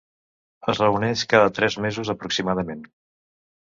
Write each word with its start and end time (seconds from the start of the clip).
Es 0.73 0.81
reuneix 0.85 1.25
cada 1.35 1.53
tres 1.61 1.79
mesos 1.87 2.13
aproximadament. 2.19 2.87